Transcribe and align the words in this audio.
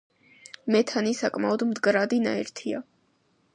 მეთანი 0.75 1.11
საკმაოდ 1.19 1.67
მდგრადი 1.73 2.21
ნაერთია. 2.27 2.83